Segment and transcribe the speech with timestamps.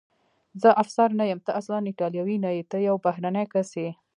[0.61, 3.89] زه افسر نه یم، ته اصلاً ایټالوی نه یې، ته یو بهرنی کس یې.